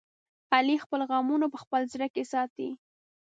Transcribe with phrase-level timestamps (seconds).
[0.55, 2.69] علي خپل غمونه په خپل زړه کې ساتي.